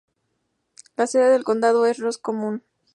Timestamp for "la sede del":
0.97-1.43